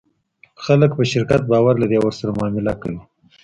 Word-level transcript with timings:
خلک 0.63 0.91
په 0.97 1.03
شرکت 1.11 1.41
باور 1.51 1.75
لري 1.81 1.95
او 1.97 2.05
ورسره 2.07 2.31
معامله 2.37 2.73
کوي. 2.81 2.99